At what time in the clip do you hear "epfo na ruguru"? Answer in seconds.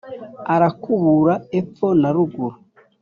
1.59-2.57